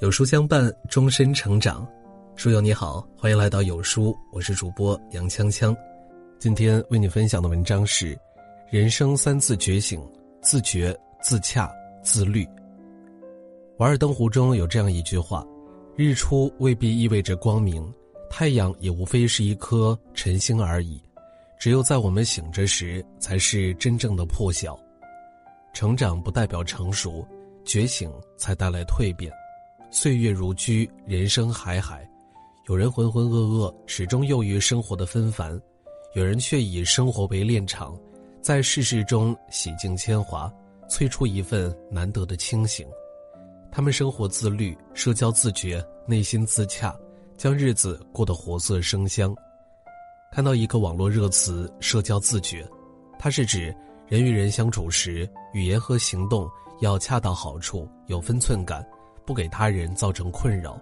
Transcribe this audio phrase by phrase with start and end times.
[0.00, 1.84] 有书相伴，终身成长。
[2.36, 5.76] 书友你好，欢迎来到有书，我是主播杨锵锵。
[6.38, 8.14] 今天为你分享的文章是
[8.70, 10.00] 《人生三次觉醒：
[10.40, 11.68] 自觉、自洽、
[12.00, 12.44] 自律》。
[13.78, 15.44] 《瓦尔登湖》中有这样一句话
[15.98, 17.92] ：“日出未必意味着光明，
[18.30, 21.02] 太阳也无非是一颗晨星而已。
[21.58, 24.78] 只有在我们醒着时，才是真正的破晓。
[25.74, 27.26] 成长不代表成熟，
[27.64, 29.28] 觉醒才带来蜕变。”
[29.90, 32.06] 岁月如驹，人生海海，
[32.66, 35.58] 有人浑浑噩噩，始终囿于生活的纷繁；
[36.14, 37.98] 有人却以生活为练场，
[38.42, 40.52] 在世事中洗净铅华，
[40.90, 42.86] 催出一份难得的清醒。
[43.72, 46.94] 他们生活自律，社交自觉，内心自洽，
[47.38, 49.34] 将日子过得活色生香。
[50.30, 52.68] 看到一个网络热词“社交自觉”，
[53.18, 53.74] 它是指
[54.06, 56.46] 人与人相处时，语言和行动
[56.82, 58.86] 要恰到好处，有分寸感。
[59.28, 60.80] 不给他人造成困扰。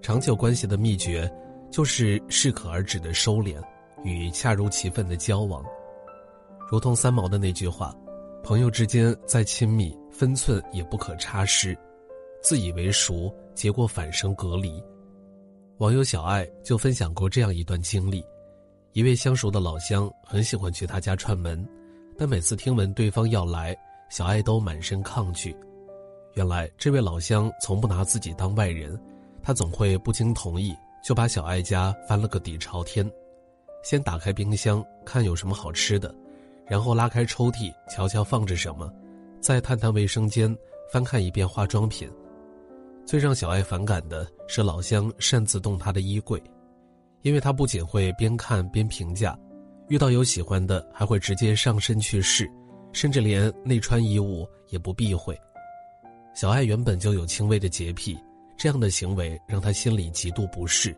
[0.00, 1.28] 长久关系的秘诀，
[1.72, 3.60] 就是适可而止的收敛，
[4.04, 5.60] 与恰如其分的交往。
[6.70, 7.92] 如同三毛的那句话
[8.44, 11.76] ：“朋友之间再亲密，分寸也不可差失。
[12.40, 14.80] 自以为熟，结果反生隔离。”
[15.78, 18.24] 网友小爱就分享过这样一段经历：
[18.92, 21.68] 一位相熟的老乡很喜欢去他家串门，
[22.16, 23.76] 但每次听闻对方要来，
[24.10, 25.52] 小爱都满身抗拒。
[26.34, 28.98] 原来这位老乡从不拿自己当外人，
[29.42, 30.74] 他总会不经同意
[31.04, 33.08] 就把小爱家翻了个底朝天，
[33.82, 36.14] 先打开冰箱看有什么好吃的，
[36.66, 38.90] 然后拉开抽屉瞧瞧放着什么，
[39.40, 40.56] 再探探卫生间
[40.90, 42.10] 翻看一遍化妆品。
[43.04, 46.42] 最让小爱反感的是老乡擅自动他的衣柜，
[47.20, 49.38] 因为他不仅会边看边评价，
[49.88, 52.50] 遇到有喜欢的还会直接上身去试，
[52.92, 55.38] 甚至连内穿衣物也不避讳。
[56.34, 58.18] 小爱原本就有轻微的洁癖，
[58.56, 60.96] 这样的行为让她心里极度不适。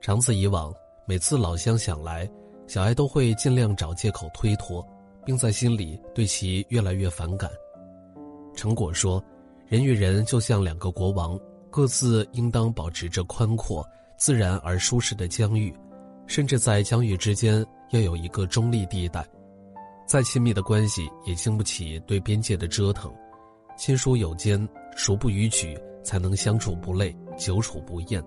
[0.00, 0.72] 长此以往，
[1.06, 2.28] 每次老乡想来，
[2.66, 4.86] 小爱都会尽量找借口推脱，
[5.24, 7.50] 并在心里对其越来越反感。
[8.54, 9.22] 成果说，
[9.66, 11.38] 人与人就像两个国王，
[11.70, 13.86] 各自应当保持着宽阔、
[14.16, 15.74] 自然而舒适的疆域，
[16.26, 19.26] 甚至在疆域之间要有一个中立地带。
[20.06, 23.12] 再亲密的关系也经不起对边界的折腾。
[23.78, 28.20] 亲疏有间，熟不逾矩，才能相处不累，久处不厌。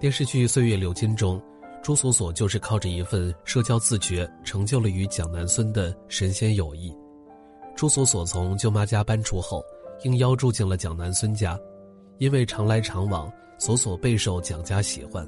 [0.00, 1.40] 电视剧《岁月流金》中，
[1.80, 6.92] 朱锁锁就是靠着一份社交自觉，成就了与蒋南孙的神仙友谊。
[7.76, 9.62] 朱锁锁从舅妈家搬出后，
[10.02, 11.56] 应邀住进了蒋南孙家，
[12.18, 15.24] 因为常来常往，锁锁备受蒋家喜欢。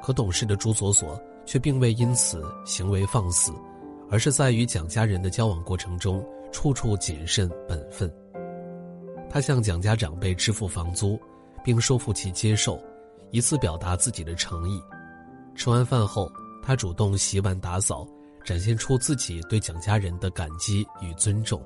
[0.00, 3.52] 可懂事的朱锁锁却并未因此行为放肆，
[4.08, 8.08] 而是在与蒋家人的交往过程中，处处谨慎本分。
[9.36, 11.20] 他向蒋家长辈支付房租，
[11.62, 12.82] 并说服其接受，
[13.32, 14.82] 以此表达自己的诚意。
[15.54, 16.32] 吃完饭后，
[16.62, 18.08] 他主动洗碗打扫，
[18.42, 21.62] 展现出自己对蒋家人的感激与尊重。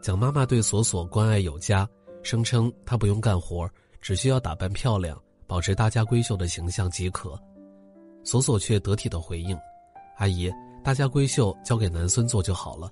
[0.00, 1.88] 蒋妈妈对锁锁关爱有加，
[2.22, 3.68] 声称她不用干活，
[4.00, 7.36] 只需要打扮漂亮，保持大家闺秀的形象即可。
[8.22, 9.58] 锁锁却得体的回应
[10.18, 10.48] ：“阿姨，
[10.84, 12.88] 大家闺秀交给男孙做就好了。”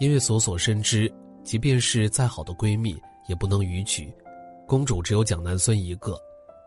[0.00, 1.12] 因为锁锁深知。
[1.48, 2.94] 即便是再好的闺蜜，
[3.26, 4.12] 也不能逾矩。
[4.66, 6.20] 公主只有蒋南孙一个，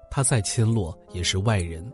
[0.09, 1.85] 她再亲落也是外人。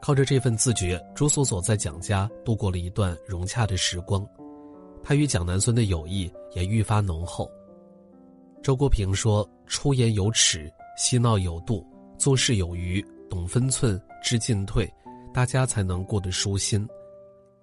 [0.00, 4.24] 靠着这份自觉，朱锁锁在蒋家度过了一段融洽的时光。
[5.02, 7.50] 她与蒋南孙的友谊也愈发浓厚。
[8.62, 11.84] 周国平说：“出言有尺，嬉闹有度，
[12.16, 14.88] 做事有余，懂分寸，知进退，
[15.34, 16.88] 大家才能过得舒心。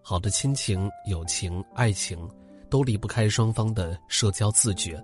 [0.01, 2.19] 好的亲情、友情、爱情。”
[2.69, 5.01] 都离不开双方的社交自觉，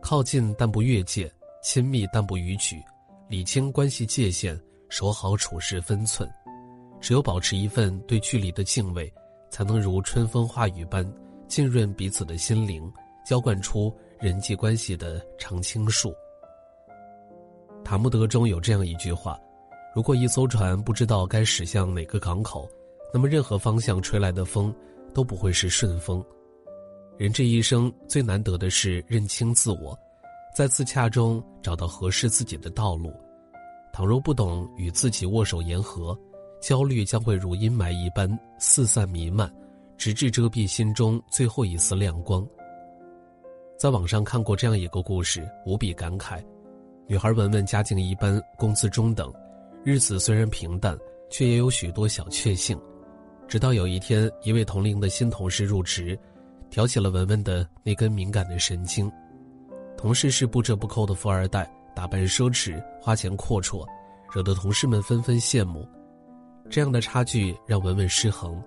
[0.00, 1.30] 靠近但不越界，
[1.62, 2.82] 亲密但不逾矩，
[3.28, 6.28] 理清关系界限，守好处事分寸。
[7.00, 9.12] 只有保持一份对距离的敬畏，
[9.50, 11.06] 才能如春风化雨般
[11.46, 12.90] 浸润彼此的心灵，
[13.24, 16.14] 浇灌出人际关系的常青树。
[17.84, 19.38] 塔木德中有这样一句话：
[19.94, 22.68] 如果一艘船不知道该驶向哪个港口，
[23.12, 24.74] 那么任何方向吹来的风
[25.14, 26.24] 都不会是顺风。
[27.18, 29.98] 人这一生最难得的是认清自我，
[30.54, 33.10] 在自洽中找到合适自己的道路。
[33.90, 36.18] 倘若不懂与自己握手言和，
[36.60, 38.28] 焦虑将会如阴霾一般
[38.58, 39.50] 四散弥漫，
[39.96, 42.46] 直至遮蔽心中最后一丝亮光。
[43.78, 46.44] 在网上看过这样一个故事，无比感慨：
[47.06, 49.32] 女孩文文家境一般，工资中等，
[49.82, 50.98] 日子虽然平淡，
[51.30, 52.78] 却也有许多小确幸。
[53.48, 56.18] 直到有一天，一位同龄的新同事入职。
[56.76, 59.10] 挑起了文文的那根敏感的神经。
[59.96, 63.82] 同事是不折不扣的富二代，打扮奢侈，花钱阔绰，
[64.30, 65.88] 惹得同事们纷纷羡慕。
[66.68, 68.62] 这样的差距让文文失衡，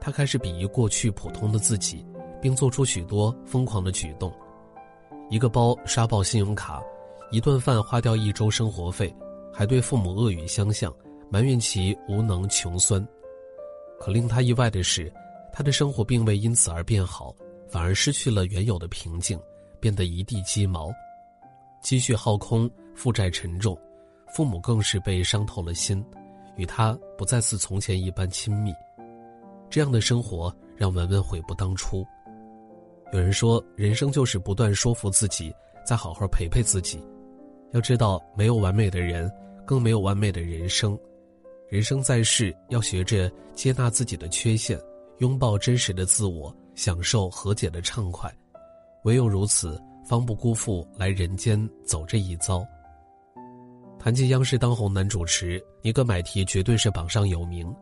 [0.00, 2.02] 他开始鄙夷过去普通的自己，
[2.40, 4.32] 并做出许多疯狂的举动。
[5.28, 6.82] 一个包刷爆信用卡，
[7.30, 9.14] 一顿饭花掉一周生活费，
[9.52, 10.90] 还对父母恶语相向，
[11.28, 13.06] 埋怨其无能穷酸。
[14.00, 15.12] 可令他意外的是，
[15.52, 17.34] 他的生活并未因此而变好，
[17.68, 19.38] 反而失去了原有的平静。
[19.80, 20.92] 变得一地鸡毛，
[21.80, 23.76] 积蓄耗空，负债沉重，
[24.32, 26.04] 父母更是被伤透了心，
[26.54, 28.72] 与他不再似从前一般亲密。
[29.68, 32.06] 这样的生活让文文悔不当初。
[33.12, 35.52] 有人说，人生就是不断说服自己，
[35.84, 37.02] 再好好陪陪自己。
[37.72, 39.28] 要知道，没有完美的人，
[39.66, 40.96] 更没有完美的人生。
[41.68, 44.78] 人生在世，要学着接纳自己的缺陷，
[45.18, 48.32] 拥抱真实的自我，享受和解的畅快。
[49.04, 52.64] 唯有如此，方不辜负来人间走这一遭。
[53.98, 57.72] 谈及央视当红男主持，尼格买提绝对是榜上有名。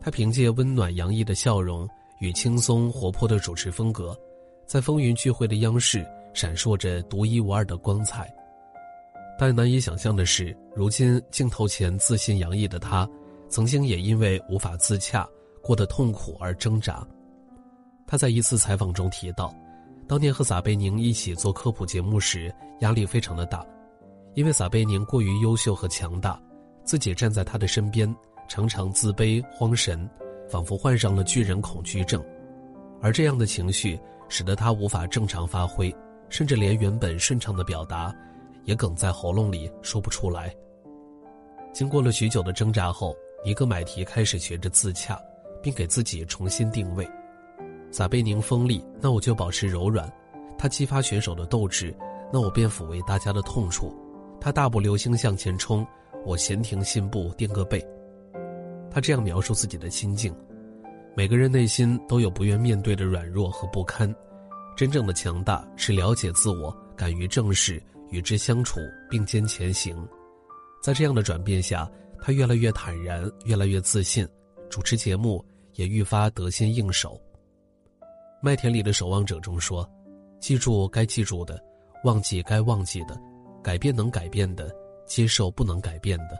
[0.00, 1.88] 他凭借温暖洋溢的笑容
[2.20, 4.18] 与轻松活泼的主持风格，
[4.66, 8.30] 在风云聚会的央视闪烁着独一无二的光彩。
[9.38, 13.08] 但难以想象的是，如今镜头前自信洋溢的他，
[13.48, 15.26] 曾经也因为无法自洽，
[15.62, 17.06] 过得痛苦而挣扎。
[18.06, 19.54] 他在一次采访中提到。
[20.08, 23.64] 当年和撒贝宁一起做科普节目时，压力非常的大，
[24.34, 26.38] 因为撒贝宁过于优秀和强大，
[26.84, 28.14] 自己站在他的身边，
[28.46, 30.06] 常常自卑慌神，
[30.50, 32.22] 仿佛患上了巨人恐惧症，
[33.00, 33.98] 而这样的情绪
[34.28, 35.94] 使得他无法正常发挥，
[36.28, 38.14] 甚至连原本顺畅的表达，
[38.64, 40.54] 也哽在喉咙里说不出来。
[41.72, 45.18] 经过了许久的挣扎后，尼格买提开始学着自洽，
[45.62, 47.08] 并给自己重新定位。
[47.90, 50.08] 撒贝宁锋利，那我就保持柔软；
[50.58, 51.94] 他激发选手的斗志，
[52.32, 53.94] 那我便抚慰大家的痛处；
[54.40, 55.86] 他大步流星向前冲，
[56.24, 57.86] 我闲庭信步垫个背。
[58.90, 60.34] 他这样描述自己的心境：
[61.14, 64.14] 每个人内心都有不愿面对的软弱和不堪，
[64.76, 68.80] 真正的强大是了解自我，敢于正视，与之相处，
[69.10, 69.96] 并肩前行。
[70.82, 74.26] 在这样的转变下，他越来越坦然，越来越自信，
[74.70, 77.20] 主持节目也愈发得心应手。
[78.42, 79.88] 《麦田里的守望者》中说
[80.40, 81.62] ：“记住该记住的，
[82.04, 83.18] 忘记该忘记的，
[83.62, 84.74] 改变能改变的，
[85.06, 86.36] 接受不能改变的。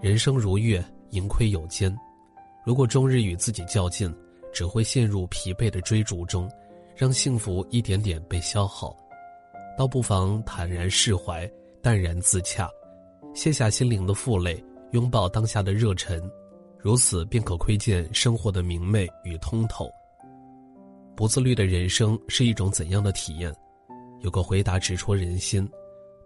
[0.00, 1.94] 人生如月，盈亏有间。
[2.64, 4.14] 如果终日与自己较劲，
[4.52, 6.50] 只会陷入疲惫的追逐中，
[6.96, 8.96] 让幸福一点点被消耗。
[9.76, 11.50] 倒不妨坦然释怀，
[11.82, 12.68] 淡然自洽，
[13.34, 14.62] 卸下心灵的负累，
[14.92, 16.20] 拥抱当下的热忱，
[16.80, 19.90] 如此便可窥见生活的明媚与通透。”
[21.16, 23.52] 不自律的人生是一种怎样的体验？
[24.20, 25.68] 有个回答直戳人心：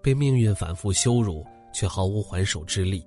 [0.03, 3.07] 被命运反复羞辱，却毫无还手之力。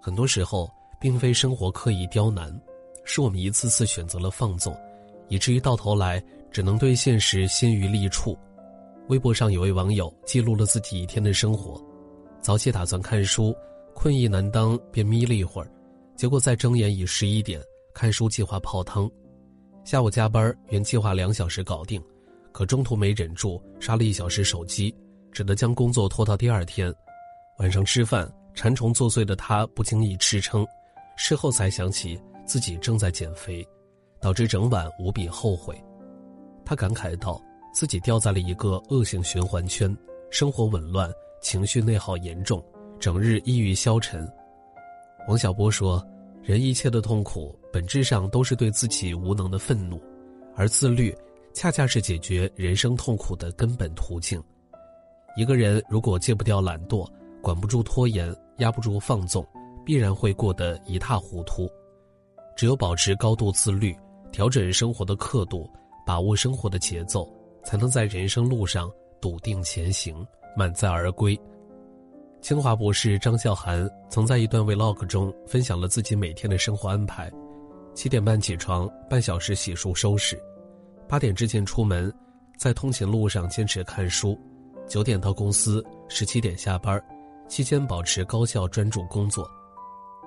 [0.00, 0.70] 很多时候，
[1.00, 2.56] 并非生活刻意刁难，
[3.04, 4.76] 是我们一次次选择了放纵，
[5.28, 6.22] 以至于到头来
[6.52, 8.38] 只能对现实心于利处。
[9.08, 11.80] 微博上有位网友记录了自己一天的生活：
[12.40, 13.52] 早起打算看书，
[13.92, 15.68] 困意难当便眯了一会儿，
[16.16, 17.60] 结果在睁眼已十一点，
[17.94, 19.10] 看书计划泡汤。
[19.84, 22.00] 下午加班，原计划两小时搞定，
[22.52, 24.94] 可中途没忍住刷了一小时手机，
[25.32, 26.94] 只得将工作拖到第二天。
[27.58, 30.64] 晚上吃饭，馋虫作祟的他不经意吃撑，
[31.16, 33.66] 事后才想起自己正在减肥，
[34.20, 35.74] 导致整晚无比后悔。
[36.64, 37.42] 他感慨道
[37.74, 39.94] ：“自己掉在了一个恶性循环圈，
[40.30, 42.64] 生活紊乱，情绪内耗严重，
[43.00, 44.30] 整日抑郁消沉。”
[45.26, 46.04] 王小波说。
[46.44, 50.02] 人一切的痛苦，本质上都是对自己无能的愤怒，
[50.56, 51.16] 而自律，
[51.54, 54.42] 恰恰是解决人生痛苦的根本途径。
[55.36, 57.08] 一个人如果戒不掉懒惰，
[57.40, 59.46] 管不住拖延，压不住放纵，
[59.86, 61.70] 必然会过得一塌糊涂。
[62.56, 63.96] 只有保持高度自律，
[64.32, 65.70] 调整生活的刻度，
[66.04, 70.26] 把握生活的节奏，才能在人生路上笃定前行，
[70.56, 71.38] 满载而归。
[72.42, 77.30] 清华博士张笑涵曾在一段 vlog 中分享了自己每天的生活安排：
[77.94, 80.36] 七点半起床，半小时洗漱收拾；
[81.08, 82.12] 八点之前出门，
[82.58, 84.36] 在通勤路上坚持看书；
[84.88, 87.00] 九点到公司，十七点下班，
[87.46, 89.44] 期间保持高效专注工作；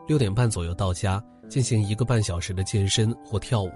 [0.07, 3.71] 六点半左右到家，进行一个半小时的健身或跳舞，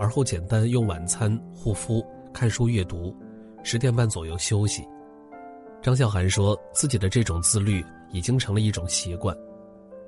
[0.00, 3.14] 而后简单用晚餐、护肤、看书阅读；
[3.62, 4.82] 十点半左右休息。
[5.88, 9.34] 张笑涵说自己的这种自律已经成了一种习惯，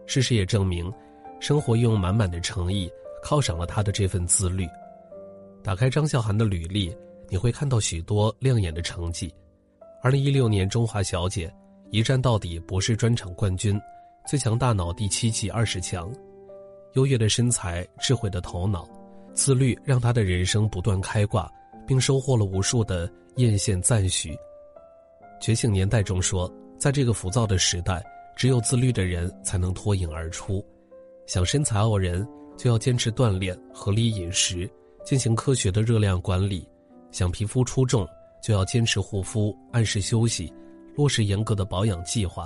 [0.04, 0.92] 事实也证明，
[1.40, 2.92] 生活用满满的诚意
[3.24, 4.68] 犒赏了他的这份自律。
[5.64, 6.94] 打开张笑涵的履历，
[7.30, 9.32] 你会看到许多亮眼的成绩。
[10.02, 11.50] 二零一六年中华小姐
[11.90, 13.80] 一站到底博士专场冠军，
[14.26, 16.12] 最强大脑第七季二十强，
[16.92, 18.86] 优越的身材、智慧的头脑、
[19.32, 21.50] 自律，让她的人生不断开挂，
[21.86, 24.36] 并收获了无数的艳羡赞许。
[25.40, 28.04] 觉醒年代中说，在这个浮躁的时代，
[28.36, 30.64] 只有自律的人才能脱颖而出。
[31.26, 32.26] 想身材傲人，
[32.58, 34.70] 就要坚持锻炼、合理饮食，
[35.02, 36.68] 进行科学的热量管理；
[37.10, 38.06] 想皮肤出众，
[38.42, 40.52] 就要坚持护肤、按时休息，
[40.94, 42.44] 落实严格的保养计划；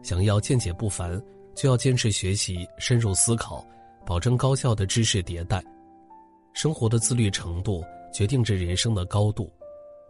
[0.00, 1.20] 想要见解不凡，
[1.56, 3.66] 就要坚持学习、深入思考，
[4.06, 5.60] 保证高效的知识迭代。
[6.52, 7.82] 生活的自律程度
[8.12, 9.52] 决定着人生的高度，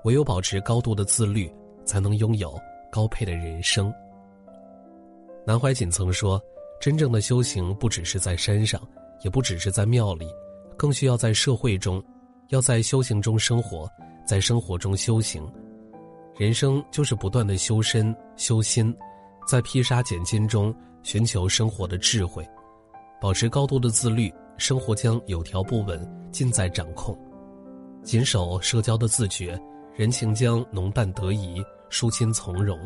[0.04, 1.50] 唯有保持高度的自律。
[1.90, 2.56] 才能拥有
[2.88, 3.92] 高配的人生。
[5.44, 6.40] 南怀瑾曾说
[6.80, 8.80] ：“真正的修行不只是在山上，
[9.24, 10.28] 也不只是在庙里，
[10.76, 12.00] 更需要在社会中，
[12.50, 13.90] 要在修行中生活，
[14.24, 15.44] 在生活中修行。
[16.36, 18.94] 人生就是不断的修身修心，
[19.48, 22.48] 在披沙拣金中寻求生活的智慧，
[23.20, 27.18] 保持高度的自律，生活将有条不紊，尽在掌控。
[28.04, 29.60] 谨守社交的自觉，
[29.96, 32.78] 人情将浓淡得宜。”舒心从容，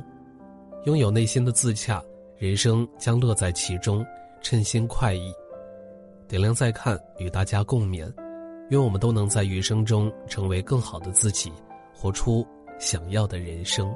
[0.87, 2.03] 拥有内心的自洽，
[2.37, 4.05] 人生将乐在其中，
[4.43, 5.33] 称心快意。
[6.27, 8.13] 点亮再看，与大家共勉。
[8.71, 11.53] 愿我们都能在余生中成为更好的自己，
[11.95, 12.45] 活出
[12.79, 13.95] 想要的人生。